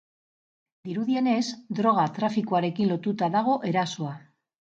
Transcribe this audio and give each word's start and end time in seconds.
Dirudienez, 0.87 1.41
droga 1.81 2.07
trafikoarekin 2.15 2.91
lotuta 2.93 3.31
dago 3.37 3.55
erasoa. 3.75 4.17